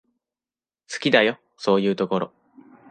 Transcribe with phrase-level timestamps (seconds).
[0.91, 2.31] 好きだよ、そういうところ。